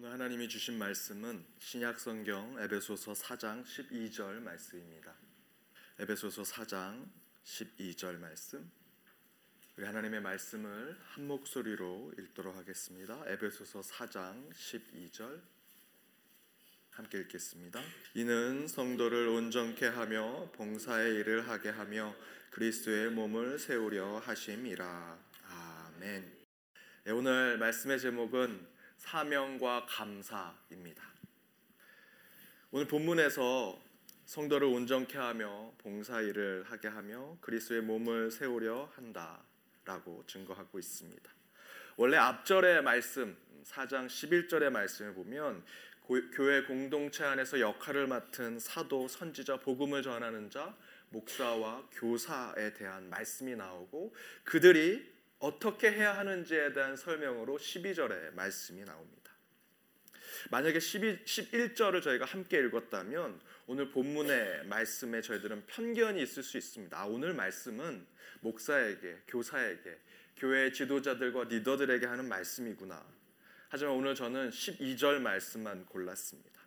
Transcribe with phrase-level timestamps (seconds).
[0.00, 5.12] 오늘 하나님이 주신 말씀은 신약 성경 에베소서 4장 12절 말씀입니다.
[5.98, 7.04] 에베소서 4장
[7.44, 8.70] 12절 말씀.
[9.76, 13.24] 우리 하나님의 말씀을 한 목소리로 읽도록 하겠습니다.
[13.26, 15.40] 에베소서 4장 12절
[16.90, 17.82] 함께 읽겠습니다.
[18.14, 22.14] 이는 성도를 온전케 하며 봉사의 일을 하게 하며
[22.50, 25.18] 그리스도의 몸을 세우려 하심이라.
[25.42, 26.38] 아멘.
[27.02, 31.02] 네, 오늘 말씀의 제목은 사명과 감사입니다.
[32.70, 33.80] 오늘 본문에서
[34.26, 41.32] 성도를 온전케 하며 봉사 일을 하게 하며 그리스도의 몸을 세우려 한다라고 증거하고 있습니다.
[41.96, 45.64] 원래 앞절의 말씀 4장 11절의 말씀을 보면
[46.34, 50.74] 교회 공동체 안에서 역할을 맡은 사도, 선지자, 복음을 전하는 자,
[51.10, 59.32] 목사와 교사에 대한 말씀이 나오고 그들이 어떻게 해야 하는지에 대한 설명으로 12절의 말씀이 나옵니다.
[60.50, 66.98] 만약에 12, 11절을 저희가 함께 읽었다면 오늘 본문의 말씀에 저희들은 편견이 있을 수 있습니다.
[66.98, 68.06] 아, 오늘 말씀은
[68.40, 69.98] 목사에게, 교사에게,
[70.36, 73.04] 교회 지도자들과 리더들에게 하는 말씀이구나.
[73.68, 76.58] 하지만 오늘 저는 12절 말씀만 골랐습니다.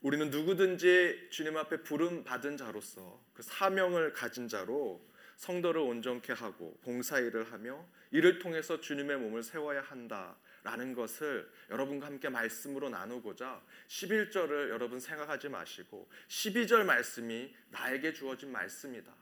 [0.00, 5.04] 우리는 누구든지 주님 앞에 부름 받은 자로서 그 사명을 가진 자로
[5.38, 12.88] 성도를 온전케 하고 봉사일을 하며 이를 통해서 주님의 몸을 세워야 한다라는 것을 여러분과 함께 말씀으로
[12.90, 19.14] 나누고자 11절을 여러분 생각하지 마시고 12절 말씀이 나에게 주어진 말씀이다.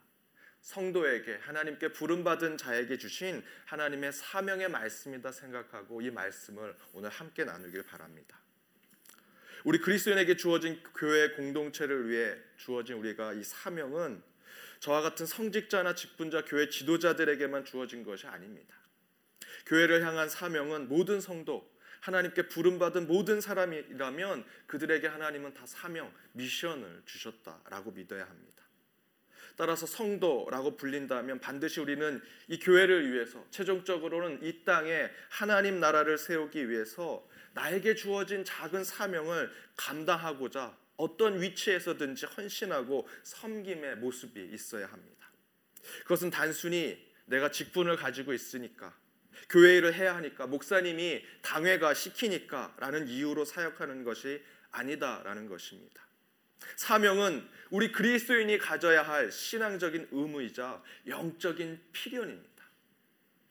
[0.62, 7.82] 성도에게 하나님께 부름 받은 자에게 주신 하나님의 사명의 말씀이다 생각하고 이 말씀을 오늘 함께 나누길
[7.84, 8.40] 바랍니다.
[9.64, 14.22] 우리 그리스도인에게 주어진 교회 공동체를 위해 주어진 우리가 이 사명은
[14.80, 18.74] 저와 같은 성직자나 직분자 교회 지도자들에게만 주어진 것이 아닙니다.
[19.66, 27.92] 교회를 향한 사명은 모든 성도 하나님께 부름받은 모든 사람이라면 그들에게 하나님은 다 사명, 미션을 주셨다라고
[27.92, 28.56] 믿어야 합니다.
[29.56, 37.26] 따라서 성도라고 불린다면 반드시 우리는 이 교회를 위해서 최종적으로는 이 땅에 하나님 나라를 세우기 위해서
[37.54, 45.30] 나에게 주어진 작은 사명을 감당하고자 어떤 위치에서든지 헌신하고 섬김의 모습이 있어야 합니다.
[46.02, 48.96] 그것은 단순히 내가 직분을 가지고 있으니까
[49.48, 56.06] 교회 일을 해야 하니까 목사님이 당회가 시키니까라는 이유로 사역하는 것이 아니다라는 것입니다.
[56.76, 62.64] 사명은 우리 그리스도인이 가져야 할 신앙적인 의무이자 영적인 필연입니다.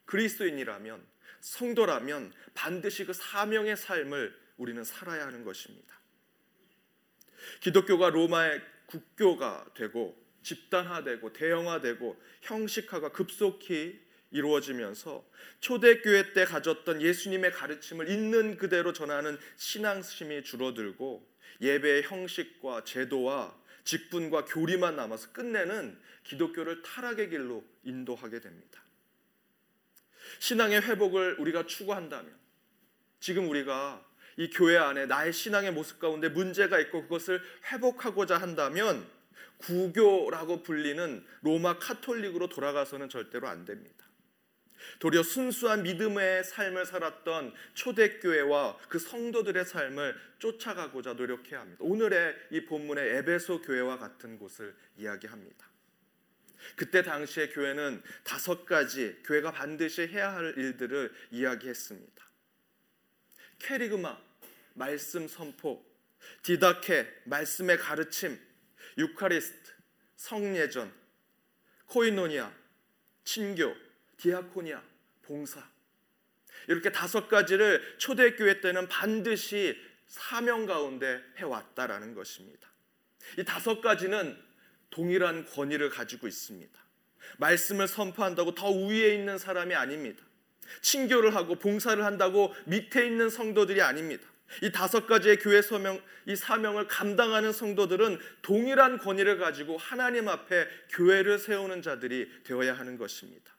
[0.06, 1.06] 그리스도인이라면
[1.42, 5.96] 성도라면 반드시 그 사명의 삶을 우리는 살아야 하는 것입니다.
[7.62, 14.00] 기독교가 로마의 국교가 되고 집단화되고 대형화되고 형식화가 급속히
[14.32, 15.26] 이루어지면서
[15.60, 21.28] 초대교회 때 가졌던 예수님의 가르침을 있는 그대로 전하는 신앙심이 줄어들고
[21.62, 28.84] 예배의 형식과 제도와 직분과 교리만 남아서 끝내는 기독교를 타락의 길로 인도하게 됩니다.
[30.40, 32.36] 신앙의 회복을 우리가 추구한다면
[33.20, 34.06] 지금 우리가
[34.38, 37.42] 이 교회 안에 나의 신앙의 모습 가운데 문제가 있고 그것을
[37.72, 39.08] 회복하고자 한다면
[39.58, 44.06] 구교라고 불리는 로마 카톨릭으로 돌아가서는 절대로 안 됩니다.
[45.00, 51.80] 도리어 순수한 믿음의 삶을 살았던 초대교회와 그 성도들의 삶을 쫓아가고자 노력해야 합니다.
[51.82, 55.66] 오늘의 이 본문의 에베소 교회와 같은 곳을 이야기합니다.
[56.76, 62.25] 그때 당시의 교회는 다섯 가지 교회가 반드시 해야 할 일들을 이야기했습니다.
[63.60, 64.18] 캐리그마
[64.74, 65.84] 말씀 선포,
[66.44, 68.40] 디다케 말씀의 가르침,
[68.98, 69.72] 유카리스트
[70.16, 70.94] 성례전,
[71.88, 72.52] 코이노니아
[73.24, 73.76] 친교,
[74.18, 74.82] 디아코니아
[75.22, 75.68] 봉사
[76.68, 79.78] 이렇게 다섯 가지를 초대교회 때는 반드시
[80.08, 82.70] 사명 가운데 해왔다라는 것입니다.
[83.38, 84.42] 이 다섯 가지는
[84.90, 86.80] 동일한 권위를 가지고 있습니다.
[87.38, 90.24] 말씀을 선포한다고 더 위에 있는 사람이 아닙니다.
[90.82, 94.24] 친교를 하고 봉사를 한다고 밑에 있는 성도들이 아닙니다.
[94.62, 101.40] 이 다섯 가지의 교회 서명, 이 사명을 감당하는 성도들은 동일한 권위를 가지고 하나님 앞에 교회를
[101.40, 103.54] 세우는 자들이 되어야 하는 것입니다.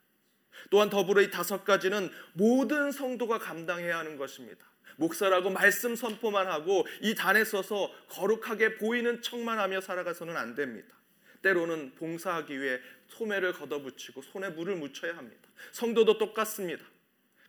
[0.69, 4.65] 또한 더불어 이 다섯 가지는 모든 성도가 감당해야 하는 것입니다.
[4.97, 10.95] 목사라고 말씀 선포만 하고 이 단에 서서 거룩하게 보이는 척만 하며 살아가서는 안 됩니다.
[11.43, 15.47] 때로는 봉사하기 위해 소매를 걷어붙이고 손에 물을 묻혀야 합니다.
[15.71, 16.83] 성도도 똑같습니다.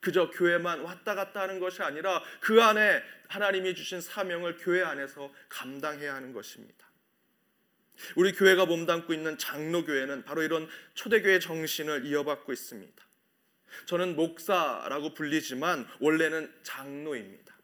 [0.01, 6.15] 그저 교회만 왔다 갔다 하는 것이 아니라 그 안에 하나님이 주신 사명을 교회 안에서 감당해야
[6.15, 6.89] 하는 것입니다.
[8.15, 13.09] 우리 교회가 몸담고 있는 장로교회는 바로 이런 초대교회 정신을 이어받고 있습니다.
[13.87, 17.57] 저는 목사라고 불리지만 원래는 장로입니다.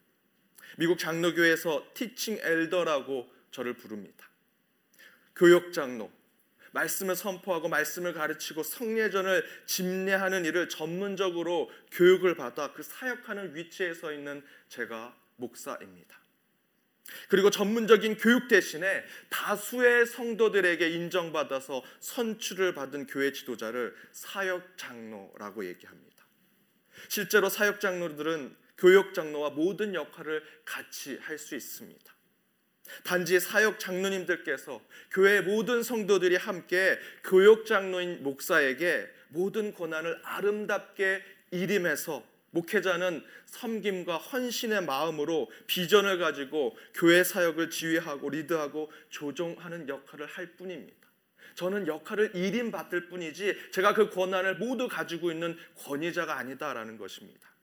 [0.76, 4.28] 미국 장로교에서 티칭 엘더라고 저를 부릅니다.
[5.36, 6.10] 교역 장로,
[6.75, 14.44] 말씀을 선포하고 말씀을 가르치고 성례전을 집례하는 일을 전문적으로 교육을 받아 그 사역하는 위치에 서 있는
[14.69, 16.21] 제가 목사입니다.
[17.29, 26.27] 그리고 전문적인 교육 대신에 다수의 성도들에게 인정받아서 선출을 받은 교회 지도자를 사역 장로라고 얘기합니다.
[27.09, 32.13] 실제로 사역 장로들은 교역 장로와 모든 역할을 같이 할 수 있습니다.
[33.02, 43.25] 단지 사역 장로님들께서 교회 모든 성도들이 함께 교역 장로인 목사에게 모든 권한을 아름답게 일임해서 목회자는
[43.46, 51.04] 섬김과 헌신의 마음으로 비전을 가지고 교회 사역을 지휘하고 리드하고 조종하는 역할을 할 뿐입니다.
[51.56, 57.54] 저는 역할을 일임 받을 뿐이지 제가 그 권한을 모두 가지고 있는 권위자가 아니다라는 것입니다.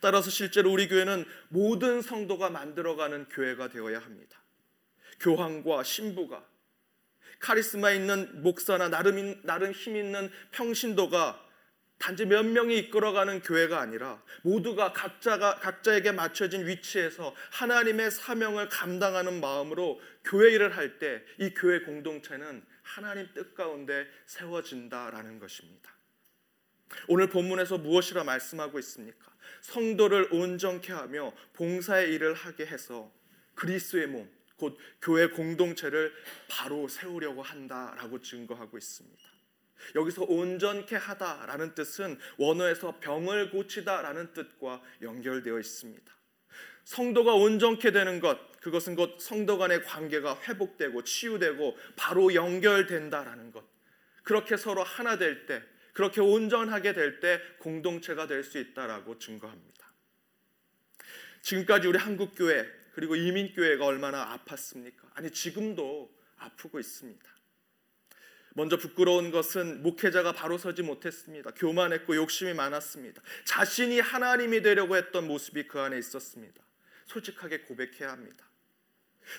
[0.00, 4.42] 따라서 실제로 우리 교회는 모든 성도가 만들어가는 교회가 되어야 합니다.
[5.20, 6.46] 교황과 신부가
[7.40, 11.46] 카리스마 있는 목사나 나름 나름 힘 있는 평신도가
[11.98, 20.00] 단지 몇 명이 이끌어가는 교회가 아니라 모두가 각자가 각자에게 맞춰진 위치에서 하나님의 사명을 감당하는 마음으로
[20.24, 25.97] 교회 일을 할 때 이 교회 공동체는 하나님 뜻 가운데 세워진다라는 것입니다.
[27.06, 29.32] 오늘 본문에서 무엇이라 말씀하고 있습니까?
[29.60, 33.12] 성도를 온전케 하며 봉사의 일을 하게 해서
[33.54, 36.12] 그리스도의 몸, 곧 교회 공동체를
[36.48, 39.22] 바로 세우려고 한다라고 증거하고 있습니다.
[39.94, 46.12] 여기서 온전케 하다라는 뜻은 원어에서 병을 고치다라는 뜻과 연결되어 있습니다.
[46.84, 53.64] 성도가 온전케 되는 것, 그것은 곧 성도 간의 관계가 회복되고 치유되고 바로 연결된다라는 것.
[54.22, 55.62] 그렇게 서로 하나 될 때,
[55.98, 59.92] 그렇게 온전하게 될 때 공동체가 될 수 있다라고 증거합니다.
[61.42, 65.10] 지금까지 우리 한국 교회 그리고 이민 교회가 얼마나 아팠습니까?
[65.14, 67.28] 아니 지금도 아프고 있습니다.
[68.54, 71.50] 먼저 부끄러운 것은 목회자가 바로 서지 못했습니다.
[71.50, 73.20] 교만했고 욕심이 많았습니다.
[73.44, 76.62] 자신이 하나님이 되려고 했던 모습이 그 안에 있었습니다.
[77.06, 78.48] 솔직하게 고백해야 합니다.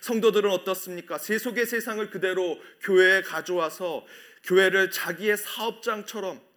[0.02, 1.18] 성도들은 어떻습니까?
[1.18, 4.06] 세속의 세상을 그대로 교회에 가져와서
[4.44, 6.49] 교회를 자기의 사업장처럼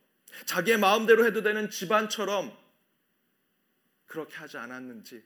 [0.45, 2.57] 자기의 마음대로 해도 되는 집안처럼
[4.07, 5.25] 그렇게 하지 않았는지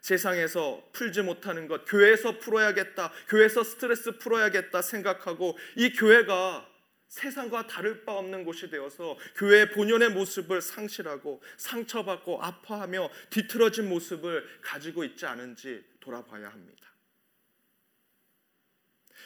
[0.00, 6.66] 세상에서 풀지 못하는 것, 교회에서 풀어야겠다, 교회에서 스트레스 풀어야겠다 생각하고 이 교회가
[7.08, 15.04] 세상과 다를 바 없는 곳이 되어서 교회의 본연의 모습을 상실하고 상처받고 아파하며 뒤틀어진 모습을 가지고
[15.04, 16.88] 있지 않은지 돌아봐야 합니다.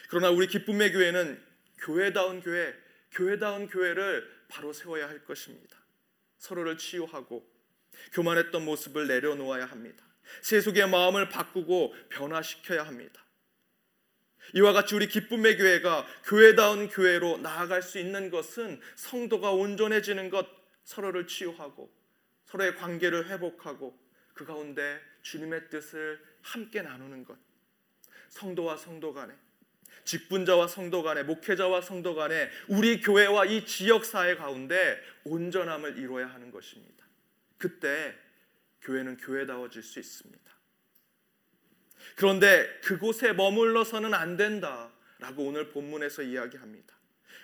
[0.09, 1.43] 그러나 우리 기쁨의 교회는
[1.79, 2.75] 교회다운 교회,
[3.11, 5.77] 교회다운 교회를 바로 세워야 할 것입니다.
[6.39, 7.45] 서로를 치유하고
[8.13, 10.05] 교만했던 모습을 내려놓아야 합니다.
[10.43, 13.25] 세속의 마음을 바꾸고 변화시켜야 합니다.
[14.55, 20.47] 이와 같이 우리 기쁨의 교회가 교회다운 교회로 나아갈 수 있는 것은 성도가 온전해지는 것,
[20.85, 21.93] 서로를 치유하고
[22.45, 23.99] 서로의 관계를 회복하고
[24.35, 27.37] 그 가운데 주님의 뜻을 함께 나누는 것.
[28.29, 29.35] 성도와 성도 간에
[30.05, 36.51] 직분자와 성도 간에 목회자와 성도 간에 우리 교회와 이 지역 사회 가운데 온전함을 이루어야 하는
[36.51, 37.05] 것입니다.
[37.59, 38.15] 그때
[38.83, 40.45] 교회는 교회다워질 수 있습니다.
[42.17, 46.95] 그런데 그곳에 머물러서는 안 된다라고 오늘 본문에서 이야기합니다.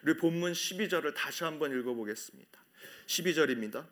[0.02, 2.60] 우리 본문 12절을 다시 한번 읽어보겠습니다.
[3.06, 3.86] 12절입니다.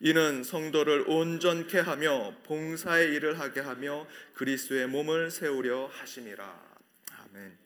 [0.00, 6.65] 이는 성도를 온전케 하며 봉사의 일을 하게 하며 그리스도의 몸을 세우려 하심이라.
[7.36, 7.58] 아멘.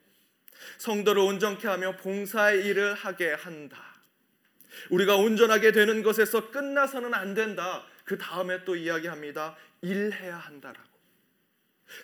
[0.79, 3.95] 성도를 온전케 하며 봉사의 일을 하게 한다.
[4.91, 7.87] 우리가 온전하게 되는 것에서 끝나서는 안 된다.
[8.05, 9.57] 그 다음에 또 이야기합니다.
[9.83, 10.91] 일해야 한다라고.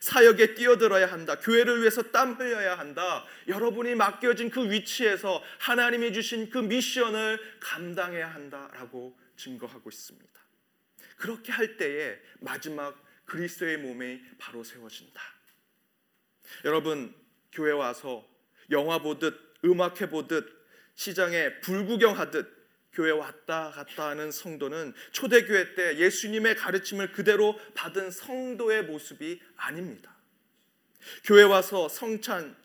[0.00, 1.38] 사역에 뛰어들어야 한다.
[1.38, 3.25] 교회를 위해서 땀 흘려야 한다.
[3.46, 10.40] 여러분이 맡겨진 그 위치에서 하나님이 주신 그 미션을 감당해야 한다라고 증거하고 있습니다.
[11.16, 15.20] 그렇게 할 때에 마지막 그리스도의 몸이 바로 세워진다.
[16.64, 17.14] 여러분
[17.53, 18.26] 교회 와서
[18.71, 19.35] 영화 보듯
[19.65, 20.47] 음악 해 보듯
[20.95, 22.57] 시장에 불구경하듯
[22.93, 30.17] 교회 왔다 갔다 하는 성도는 초대교회 때 예수님의 가르침을 그대로 받은 성도의 모습이 아닙니다.
[31.25, 32.57] 교회 와서 성찬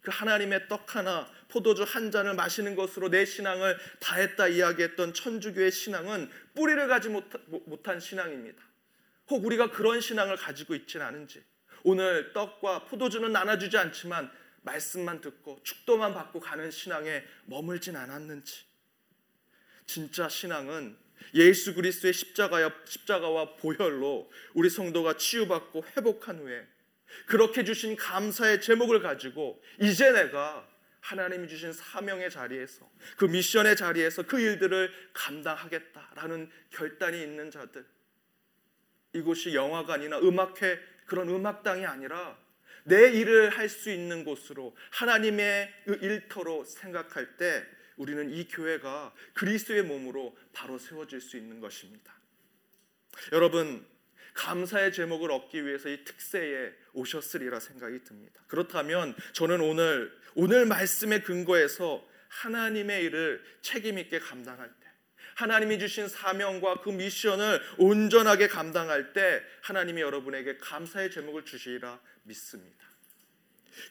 [0.00, 6.30] 그 하나님의 떡 하나 포도주 한 잔을 마시는 것으로 내 신앙을 다했다 이야기했던 천주교의 신앙은
[6.54, 8.62] 뿌리를 가지 못한 신앙입니다.
[9.28, 11.42] 혹 우리가 그런 신앙을 가지고 있지는 않은지
[11.82, 14.30] 오늘 떡과 포도주는 나눠주지 않지만
[14.62, 18.64] 말씀만 듣고 축도만 받고 가는 신앙에 머물진 않았는지.
[19.86, 20.96] 진짜 신앙은
[21.34, 26.66] 예수 그리스도의 십자가와 보혈로 우리 성도가 치유받고 회복한 후에
[27.26, 30.66] 그렇게 주신 감사의 제목을 가지고 이제 내가
[31.00, 37.84] 하나님이 주신 사명의 자리에서 그 미션의 자리에서 그 일들을 감당하겠다라는 결단이 있는 자들
[39.12, 40.78] 이곳이 영화관이나 음악회
[41.10, 42.38] 그런 음악당이 아니라
[42.84, 49.82] 내 일을 할 수 있는 곳으로 하나님의 그 일터로 생각할 때 우리는 이 교회가 그리스도의
[49.82, 52.14] 몸으로 바로 세워질 수 있는 것입니다.
[53.32, 53.84] 여러분
[54.34, 58.40] 감사의 제목을 얻기 위해서 이 특세에 오셨으리라 생각이 듭니다.
[58.46, 64.79] 그렇다면 저는 오늘 오늘 말씀의 근거에서 하나님의 일을 책임 있게 감당할 때
[65.40, 72.76] 하나님이 주신 사명과 그 미션을 온전하게 감당할 때 하나님이 여러분에게 감사의 제목을 주시리라 믿습니다.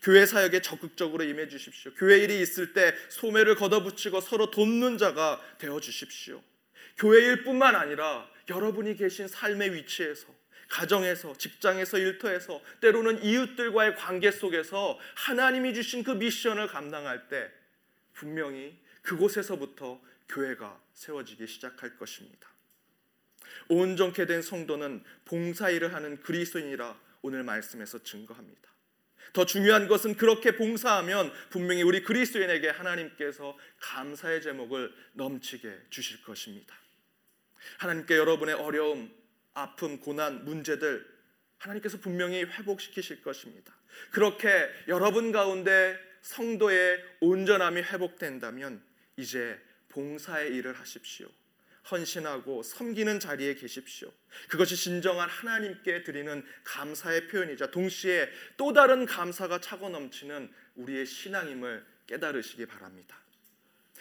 [0.04, 1.92] 교회 사역에 적극적으로 임해 주십시오.
[1.96, 6.44] 교회 일이 있을 때 소매를 걷어붙이고 서로 돕는 자가 되어 주십시오.
[6.98, 10.28] 교회 일뿐만 아니라 여러분이 계신 삶의 위치에서
[10.68, 17.50] 가정에서 직장에서 일터에서 때로는 이웃들과의 관계 속에서 하나님이 주신 그 미션을 감당할 때
[18.14, 22.50] 분명히 그곳에서부터 교회가 세워지기 시작할 것입니다.
[23.68, 28.70] 온전케 된 성도는 봉사일을 하는 그리스도인이라 오늘 말씀에서 증거합니다.
[29.34, 36.76] 더 중요한 것은 그렇게 봉사하면 분명히 우리 그리스도인에게 하나님께서 감사의 제목을 넘치게 주실 것입니다.
[37.78, 39.14] 하나님께 여러분의 어려움,
[39.54, 41.06] 아픔, 고난, 문제들
[41.58, 43.76] 하나님께서 분명히 회복시키실 것입니다.
[44.12, 48.82] 그렇게 여러분 가운데 성도의 온전함이 회복된다면
[49.18, 49.60] 이제
[49.90, 51.28] 봉사의 일을 하십시오.
[51.92, 54.12] 헌신하고 섬기는 자리에 계십시오.
[54.48, 62.66] 그것이 진정한 하나님께 드리는 감사의 표현이자 동시에 또 다른 감사가 차고 넘치는 우리의 신앙임을 깨달으시기
[62.66, 63.18] 바랍니다.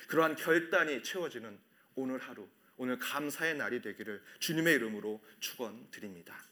[0.09, 1.59] 그러한 결단이 채워지는
[1.95, 6.48] 오늘 하루, 오늘 감사의 날이 되기를 주님의 이름으로 축원드립니다.